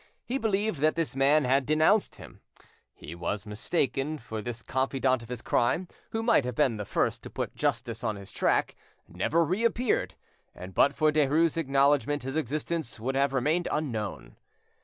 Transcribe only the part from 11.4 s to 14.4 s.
acknowledgment his existence would have remained unknown.